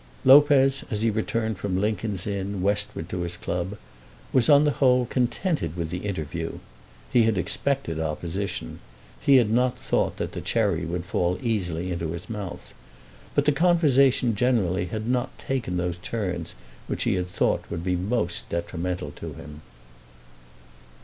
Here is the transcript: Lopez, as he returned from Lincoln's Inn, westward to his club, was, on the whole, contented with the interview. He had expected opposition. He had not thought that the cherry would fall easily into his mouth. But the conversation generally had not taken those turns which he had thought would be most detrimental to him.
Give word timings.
Lopez, 0.25 0.83
as 0.89 1.03
he 1.03 1.11
returned 1.11 1.59
from 1.59 1.79
Lincoln's 1.79 2.25
Inn, 2.25 2.63
westward 2.63 3.07
to 3.09 3.19
his 3.21 3.37
club, 3.37 3.77
was, 4.33 4.49
on 4.49 4.63
the 4.63 4.71
whole, 4.71 5.05
contented 5.05 5.77
with 5.77 5.91
the 5.91 6.07
interview. 6.07 6.53
He 7.13 7.21
had 7.21 7.37
expected 7.37 7.99
opposition. 7.99 8.79
He 9.19 9.35
had 9.35 9.51
not 9.51 9.77
thought 9.77 10.17
that 10.17 10.31
the 10.31 10.41
cherry 10.41 10.85
would 10.85 11.05
fall 11.05 11.37
easily 11.39 11.91
into 11.91 12.13
his 12.13 12.31
mouth. 12.31 12.73
But 13.35 13.45
the 13.45 13.51
conversation 13.51 14.33
generally 14.33 14.85
had 14.85 15.05
not 15.07 15.37
taken 15.37 15.77
those 15.77 15.97
turns 15.97 16.55
which 16.87 17.03
he 17.03 17.13
had 17.13 17.27
thought 17.27 17.69
would 17.69 17.83
be 17.83 17.95
most 17.95 18.49
detrimental 18.49 19.11
to 19.17 19.33
him. 19.33 19.61